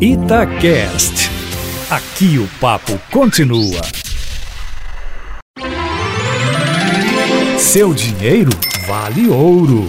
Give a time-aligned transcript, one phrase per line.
[0.00, 1.28] Itacast.
[1.90, 3.80] Aqui o papo continua.
[7.58, 8.50] Seu dinheiro
[8.86, 9.84] vale ouro.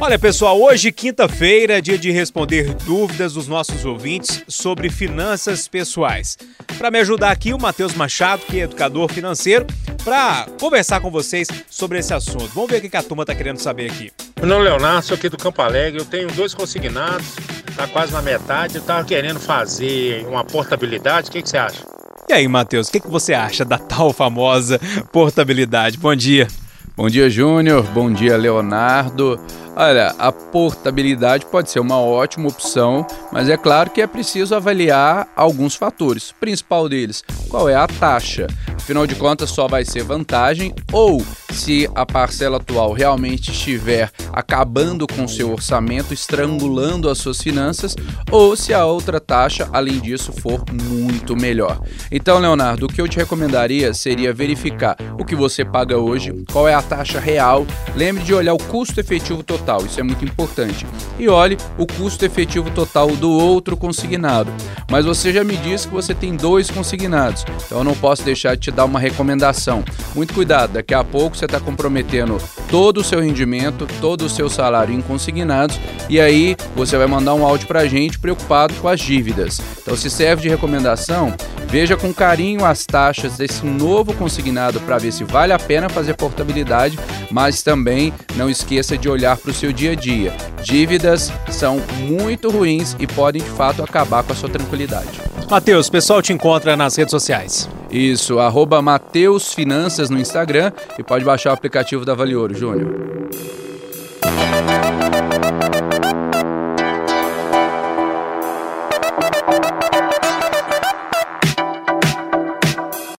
[0.00, 6.36] Olha, pessoal, hoje, quinta-feira, é dia de responder dúvidas dos nossos ouvintes sobre finanças pessoais.
[6.76, 9.64] Para me ajudar aqui, o Matheus Machado, que é educador financeiro,
[10.04, 12.50] para conversar com vocês sobre esse assunto.
[12.52, 14.10] Vamos ver o que a turma está querendo saber aqui.
[14.38, 16.00] Meu nome é Leonardo, sou aqui do Campo Alegre.
[16.00, 17.36] Eu tenho dois consignados,
[17.78, 18.74] tá quase na metade.
[18.74, 21.28] Eu estava querendo fazer uma portabilidade.
[21.28, 21.86] O que, que você acha?
[22.28, 24.80] E aí, Matheus, o que, que você acha da tal famosa
[25.12, 25.96] portabilidade?
[25.96, 26.48] Bom dia.
[26.96, 27.84] Bom dia, Júnior.
[27.94, 29.40] Bom dia, Leonardo.
[29.76, 35.28] Olha, a portabilidade pode ser uma ótima opção, mas é claro que é preciso avaliar
[35.36, 36.30] alguns fatores.
[36.30, 38.48] O principal deles, qual é a taxa?
[38.74, 45.06] Afinal de contas, só vai ser vantagem ou se a parcela atual realmente estiver acabando
[45.06, 47.96] com seu orçamento, estrangulando as suas finanças,
[48.30, 51.80] ou se a outra taxa, além disso, for muito melhor.
[52.10, 56.68] Então, Leonardo, o que eu te recomendaria seria verificar o que você paga hoje, qual
[56.68, 57.66] é a taxa real.
[57.94, 60.86] Lembre de olhar o custo efetivo total, isso é muito importante.
[61.18, 64.52] E olhe o custo efetivo total do outro consignado.
[64.90, 68.54] Mas você já me disse que você tem dois consignados, então eu não posso deixar
[68.54, 69.84] de te dar uma recomendação.
[70.14, 72.38] Muito cuidado, daqui a pouco você está comprometendo
[72.68, 77.34] todo o seu rendimento, todo o seu salário em consignados e aí você vai mandar
[77.34, 79.60] um áudio para a gente preocupado com as dívidas.
[79.80, 81.34] Então, se serve de recomendação,
[81.68, 86.14] veja com carinho as taxas desse novo consignado para ver se vale a pena fazer
[86.14, 86.98] portabilidade,
[87.30, 90.34] mas também não esqueça de olhar para o seu dia a dia.
[90.62, 95.27] Dívidas são muito ruins e podem de fato acabar com a sua tranquilidade.
[95.50, 97.68] Matheus, o pessoal te encontra nas redes sociais.
[97.90, 103.28] Isso, arroba Mateus Finanças no Instagram e pode baixar o aplicativo da Vale Ouro, Júnior.